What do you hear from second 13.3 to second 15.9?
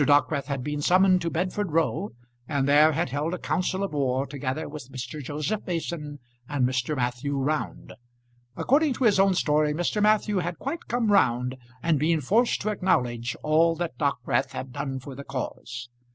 all that Dockwrath had done for the cause.